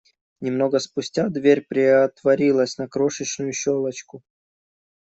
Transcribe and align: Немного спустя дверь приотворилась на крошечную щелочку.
Немного 0.39 0.79
спустя 0.79 1.29
дверь 1.29 1.61
приотворилась 1.69 2.79
на 2.79 2.87
крошечную 2.87 3.53
щелочку. 3.53 4.23